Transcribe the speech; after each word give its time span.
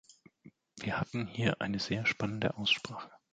Wir 0.79 0.99
hatten 0.99 1.27
hier 1.27 1.61
eine 1.61 1.77
sehr 1.77 2.07
spannende 2.07 2.57
Aussprache. 2.57 3.11